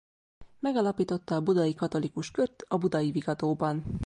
Megalapította 0.59 1.35
a 1.35 1.41
Budai 1.41 1.73
Katolikus 1.73 2.31
Kört 2.31 2.61
a 2.67 2.77
Budai 2.77 3.11
Vigadóban. 3.11 3.85